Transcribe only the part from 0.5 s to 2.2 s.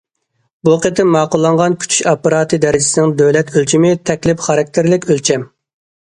بۇ قېتىم ماقۇللانغان كۈتۈش